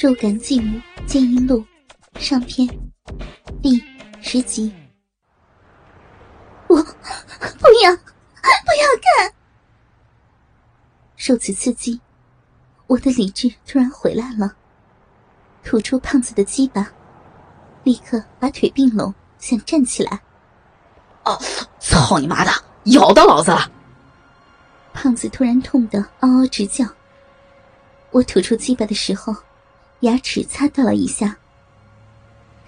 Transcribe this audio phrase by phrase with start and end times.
[0.00, 1.66] 肉感继母剑阴录
[2.20, 2.68] 上篇
[3.60, 3.82] 第
[4.20, 4.72] 十集。
[6.68, 8.86] 我不要，不要
[9.18, 9.34] 看！
[11.16, 12.00] 受此刺激，
[12.86, 14.54] 我的理智突然回来了，
[15.64, 16.92] 吐出胖子的鸡巴，
[17.82, 20.20] 立刻把腿并拢，想站起来。
[21.24, 21.36] 哦，
[21.80, 22.52] 操你妈的！
[22.92, 23.68] 咬到老子了！
[24.94, 26.86] 胖子突然痛得嗷嗷直叫。
[28.12, 29.34] 我吐出鸡巴的时候，
[30.00, 31.36] 牙齿擦到了一下。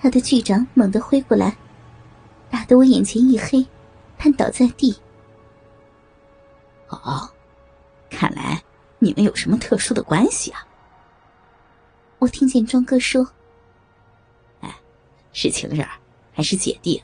[0.00, 1.56] 他的巨掌猛地挥过来，
[2.50, 3.66] 打得我眼前一黑，
[4.16, 4.96] 瘫倒在地。
[6.88, 7.28] 哦，
[8.08, 8.62] 看来
[8.98, 10.66] 你们有什么特殊的关系啊？
[12.18, 13.26] 我听见庄哥说
[14.60, 14.74] ：“哎，
[15.32, 15.86] 是情人
[16.32, 17.02] 还是姐弟？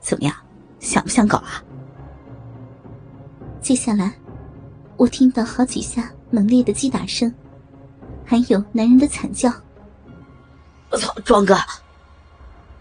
[0.00, 0.34] 怎么样，
[0.78, 1.62] 想不想搞啊？”
[3.62, 4.12] 接下来，
[4.96, 7.32] 我听到好几下猛烈的击打声。
[8.26, 9.50] 还有男人的惨叫。
[10.90, 11.56] 我操，庄哥！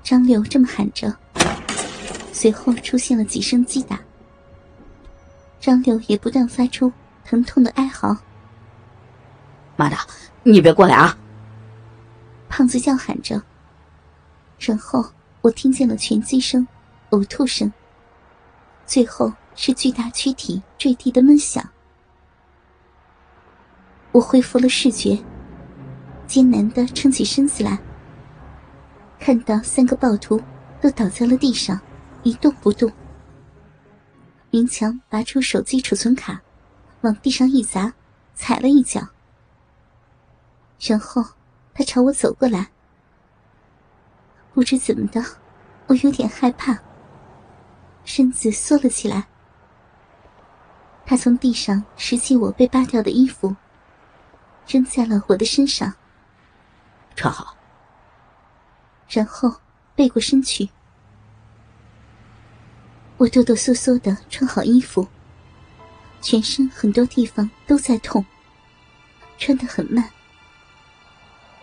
[0.03, 1.15] 张六这么喊着，
[2.33, 3.99] 随后出现了几声击打。
[5.59, 6.91] 张六也不断发出
[7.23, 8.15] 疼痛的哀嚎。
[9.75, 9.97] 妈的，
[10.43, 11.17] 你别过来啊！
[12.49, 13.41] 胖子叫喊着。
[14.59, 15.05] 然后
[15.41, 16.67] 我听见了拳击声、
[17.09, 17.71] 呕吐声，
[18.85, 21.67] 最后是巨大躯体坠地的闷响。
[24.11, 25.19] 我恢复了视觉。
[26.27, 27.79] 艰难的撑起身子来，
[29.19, 30.41] 看到三个暴徒
[30.81, 31.79] 都倒在了地上，
[32.23, 32.91] 一动不动。
[34.49, 36.41] 明强拔出手机储存卡，
[37.01, 37.93] 往地上一砸，
[38.33, 39.01] 踩了一脚。
[40.79, 41.23] 然后
[41.73, 42.69] 他朝我走过来，
[44.53, 45.23] 不知怎么的，
[45.87, 46.77] 我有点害怕，
[48.03, 49.27] 身子缩了起来。
[51.05, 53.55] 他从地上拾起我被扒掉的衣服，
[54.67, 55.93] 扔在了我的身上。
[57.15, 57.55] 穿好，
[59.09, 59.53] 然后
[59.95, 60.69] 背过身去。
[63.17, 65.07] 我哆哆嗦嗦的穿好衣服，
[66.21, 68.25] 全身很多地方都在痛，
[69.37, 70.09] 穿得很慢。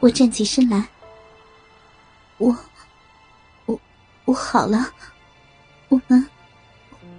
[0.00, 0.88] 我站起身来，
[2.38, 2.56] 我，
[3.66, 3.78] 我，
[4.24, 4.91] 我好了，
[5.88, 6.26] 我们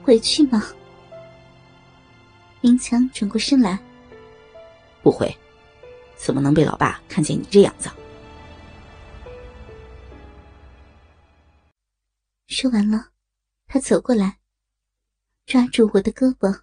[0.04, 0.64] 回去吗？
[2.62, 3.78] 林强转过身来，
[5.04, 5.38] 不回，
[6.16, 7.90] 怎么能被老爸看见你这样子？
[12.54, 13.08] 说完了，
[13.68, 14.38] 他走过来，
[15.48, 16.56] 抓住我的胳膊，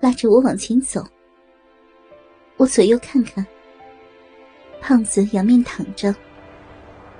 [0.00, 1.06] 拉着我往前走。
[2.56, 3.46] 我左右看看，
[4.80, 6.12] 胖子仰面躺着，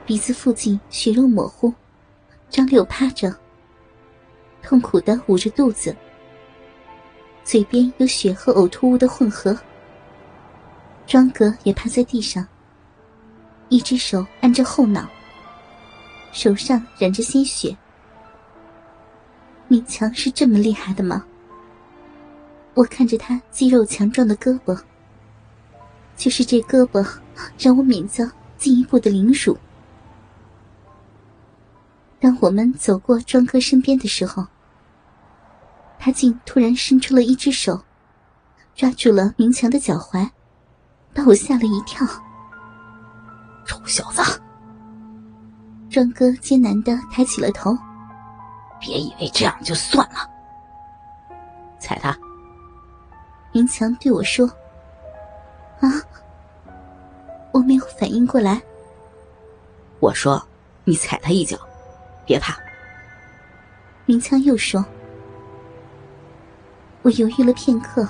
[0.04, 1.72] 鼻子附近血肉模糊，
[2.50, 3.32] 张六趴着，
[4.62, 5.94] 痛苦的捂着肚子，
[7.44, 9.56] 嘴边有血和呕吐物的混合。
[11.06, 12.44] 庄哥也趴在地上，
[13.68, 15.08] 一只手按着后脑。
[16.36, 17.74] 手上染着鲜血，
[19.68, 21.24] 明强是这么厉害的吗？
[22.74, 24.78] 我看着他肌肉强壮的胳膊，
[26.14, 27.02] 就是这胳膊
[27.58, 28.22] 让我免遭
[28.58, 29.56] 进一步的凌辱。
[32.20, 34.46] 当我们走过庄哥身边的时候，
[35.98, 37.82] 他竟突然伸出了一只手，
[38.74, 40.28] 抓住了明强的脚踝，
[41.14, 42.06] 把我吓了一跳。
[43.64, 44.20] 臭小子！
[45.96, 47.74] 庄哥艰难的抬起了头，
[48.78, 50.28] 别以为这样就算了。
[51.80, 52.14] 踩他！
[53.50, 54.46] 明强对我说
[55.80, 55.88] ：“啊！”
[57.50, 58.60] 我没有反应过来。
[59.98, 60.46] 我说
[60.84, 61.56] ：“你踩他一脚，
[62.26, 62.54] 别怕。”
[64.04, 64.84] 明强又说
[67.00, 68.06] ：“我犹豫了片刻，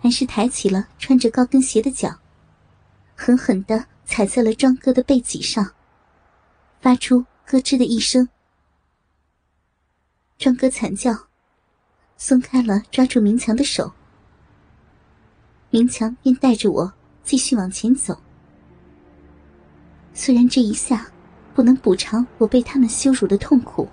[0.00, 2.08] 还是抬起了穿着高跟鞋的脚，
[3.16, 5.68] 狠狠的踩在了庄哥的背脊上。”
[6.80, 8.28] 发出咯吱的一声，
[10.38, 11.12] 庄哥惨叫，
[12.16, 13.92] 松开了抓住明强的手。
[15.70, 16.92] 明强便带着我
[17.24, 18.18] 继续往前走。
[20.14, 21.10] 虽然这一下
[21.54, 23.88] 不能补偿我被他们羞辱的痛苦，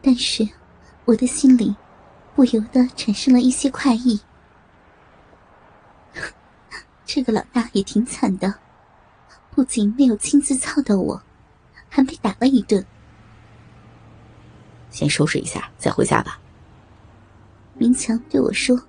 [0.00, 0.48] 但是
[1.04, 1.76] 我的心里
[2.34, 4.18] 不由得产生了一些快意。
[7.04, 8.58] 这个老大也挺惨的，
[9.54, 11.22] 不仅没有亲自操到我。
[11.88, 12.84] 还被打了一顿，
[14.90, 16.40] 先收拾一下再回家吧。
[17.78, 18.80] 明强对我说：“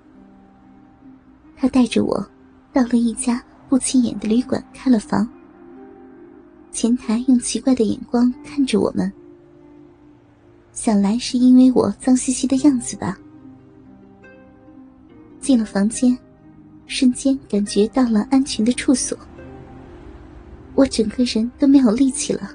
[1.57, 2.25] 他带着我
[2.71, 5.27] 到了一家不起眼的旅馆，开了房。
[6.71, 9.11] 前台用奇怪的眼光看着我们，
[10.71, 13.17] 想来是因为我脏兮兮的样子吧。”
[15.41, 16.17] 进了房间，
[16.87, 19.17] 瞬间感觉到了安全的处所。
[20.75, 22.51] 我整个人都没有力气了，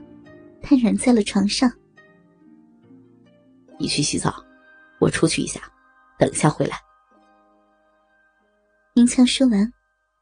[0.62, 1.70] 瘫软在了床上。
[3.78, 4.44] 你去洗澡，
[5.00, 5.60] 我出去一下，
[6.18, 6.78] 等一下回来。
[8.94, 9.72] 明强说完，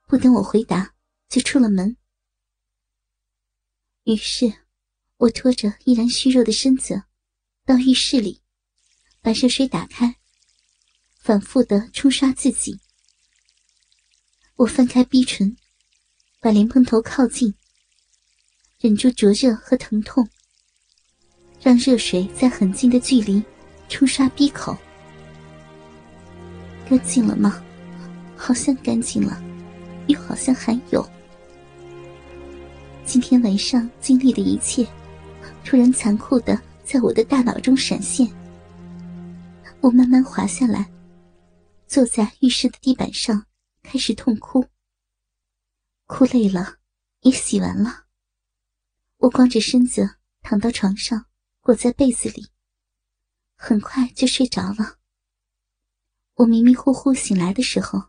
[0.07, 0.95] 不等我回答，
[1.29, 1.97] 就出了门。
[4.05, 4.51] 于是，
[5.19, 7.03] 我拖着依然虚弱的身子，
[7.67, 8.41] 到浴室里，
[9.21, 10.17] 把热水打开，
[11.19, 12.81] 反复的冲刷自己。
[14.57, 15.55] 我翻开逼唇，
[16.41, 17.55] 把莲蓬头靠近，
[18.81, 20.27] 忍住灼热和疼痛，
[21.61, 23.43] 让热水在很近的距离
[23.91, 24.75] 冲刷鼻口。
[26.89, 27.63] 干净了吗？
[28.35, 29.39] 好像干净了，
[30.07, 31.07] 又好像还有。
[33.05, 34.87] 今天晚上经历的一切，
[35.63, 38.27] 突然残酷的在我的大脑中闪现。
[39.83, 40.91] 我慢慢滑下来，
[41.87, 43.45] 坐在浴室的地板上，
[43.83, 44.65] 开始痛哭。
[46.07, 46.77] 哭累了，
[47.21, 48.05] 也洗完了。
[49.21, 51.27] 我光着身子躺到床上，
[51.61, 52.49] 裹在被子里，
[53.55, 54.99] 很快就睡着了。
[56.37, 58.09] 我迷迷糊糊醒来的时候，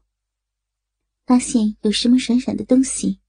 [1.26, 3.20] 发现有什么软软的东西。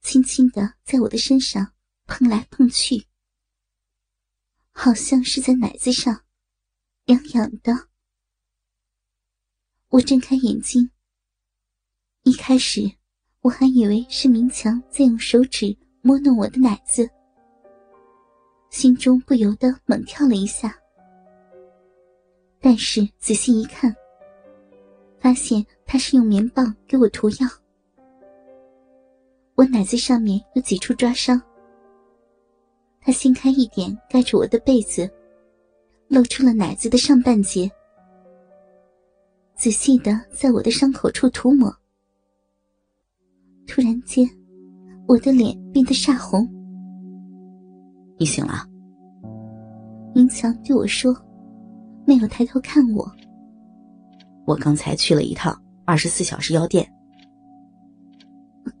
[0.00, 1.74] 轻轻的在我的身上
[2.04, 3.08] 碰来碰去，
[4.70, 6.24] 好像是在奶子上，
[7.06, 7.88] 痒痒的。
[9.88, 10.92] 我睁开眼睛，
[12.22, 12.96] 一开始
[13.40, 15.76] 我还以为是明强在用手指
[16.06, 17.10] 摸弄我的奶子，
[18.70, 20.72] 心中不由得猛跳了一下。
[22.60, 23.92] 但是仔细一看，
[25.18, 27.48] 发现他是用棉棒给我涂药。
[29.56, 31.42] 我奶子上面有几处抓伤，
[33.00, 35.10] 他掀开一点盖着我的被子，
[36.06, 37.68] 露出了奶子的上半截，
[39.56, 41.76] 仔细的在我的伤口处涂抹。
[43.66, 44.24] 突然间，
[45.06, 46.48] 我的脸变得煞红。
[48.18, 48.66] 你醒了？
[50.14, 51.14] 明强对我说，
[52.06, 53.10] 没有抬头看我。
[54.46, 56.86] 我刚才去了一趟二十四小时药店。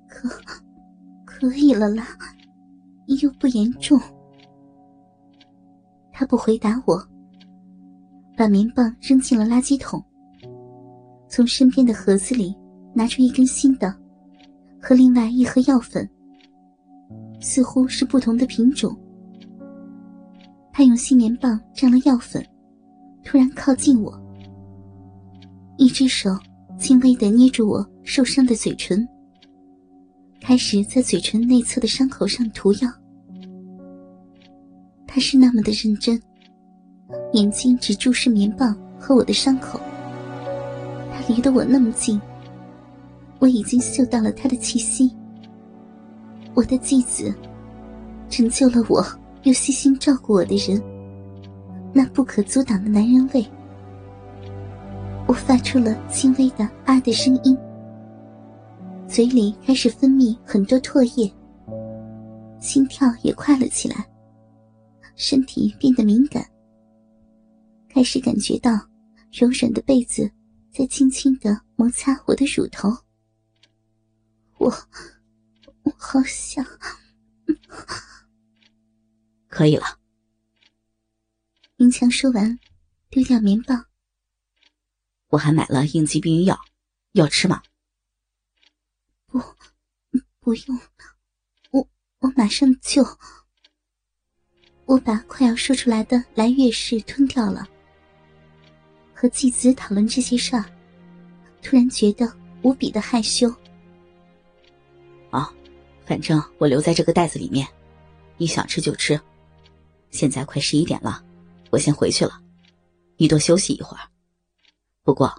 [0.08, 0.28] 可。
[1.38, 2.06] 可以了啦，
[3.20, 4.00] 又不严重。
[6.10, 6.98] 他不回答我，
[8.34, 10.02] 把棉棒扔进了垃圾桶，
[11.28, 12.56] 从身边的盒子里
[12.94, 13.94] 拿出一根新的，
[14.80, 16.08] 和另外一盒药粉，
[17.40, 18.96] 似乎是不同的品种。
[20.72, 22.44] 他用新棉棒蘸了药粉，
[23.24, 24.18] 突然靠近我，
[25.78, 26.30] 一只手
[26.78, 29.06] 轻微的捏住我受伤的嘴唇。
[30.40, 32.90] 开始在嘴唇内侧的伤口上涂药，
[35.06, 36.20] 他是那么的认真，
[37.32, 39.80] 眼睛只注视棉棒和我的伤口。
[41.10, 42.20] 他离得我那么近，
[43.38, 45.10] 我已经嗅到了他的气息。
[46.56, 47.34] 我的继子，
[48.30, 49.04] 成就了我
[49.42, 50.82] 又细心照顾我的人，
[51.92, 53.46] 那不可阻挡的男人味。
[55.28, 57.54] 我发出了轻微的“啊”的声音。
[59.06, 61.30] 嘴里开始分泌很多唾液，
[62.58, 64.08] 心跳也快了起来，
[65.14, 66.42] 身体变得敏感，
[67.86, 68.72] 开始感觉到
[69.30, 70.30] 柔软的被子
[70.72, 72.88] 在轻轻的摩擦我的乳头。
[74.56, 74.72] 我
[75.96, 76.64] 好想，
[79.48, 79.98] 可以了。
[81.76, 82.58] 明强说完，
[83.10, 83.86] 丢掉棉棒。
[85.28, 86.58] 我还买了应急避孕药，
[87.12, 87.62] 要吃吗？
[89.26, 89.40] 不，
[90.40, 90.80] 不用，
[91.70, 91.88] 我
[92.20, 93.04] 我马上就。
[94.86, 97.68] 我把快要说出来的来月事吞掉了。
[99.12, 100.64] 和继子讨论这些事儿，
[101.60, 102.32] 突然觉得
[102.62, 103.52] 无比的害羞。
[106.06, 107.66] 反正我留在这个袋子里面，
[108.38, 109.20] 你想吃就吃。
[110.10, 111.22] 现在快十一点了，
[111.70, 112.40] 我先回去了，
[113.18, 114.02] 你多休息一会儿。
[115.02, 115.30] 不过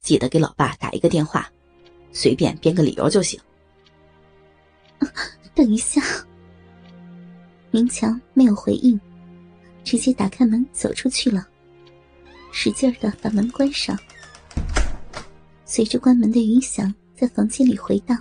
[0.00, 1.50] 记得给老爸打一个电话。
[2.12, 3.38] 随便编个理由就行。
[5.54, 6.00] 等一下，
[7.70, 8.98] 明强没有回应，
[9.84, 11.46] 直接打开门走出去了，
[12.52, 13.98] 使劲的把门关上。
[15.66, 18.16] 随着关门的余响在房间里回荡，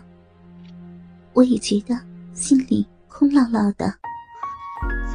[1.35, 1.93] 我也觉得
[2.33, 3.93] 心里空落落的。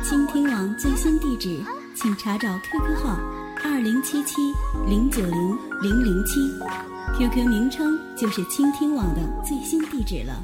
[0.04, 1.58] 倾听网最新地址，
[1.96, 3.18] 请查找 QQ 号
[3.64, 4.36] 二零七七
[4.86, 6.40] 零九零零零七。
[7.16, 10.38] QQ 名称就是倾听网的最新地址了。